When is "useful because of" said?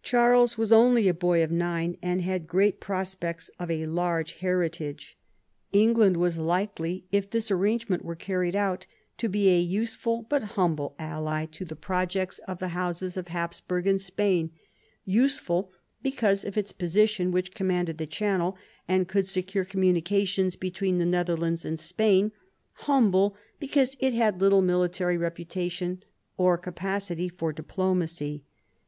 15.04-16.56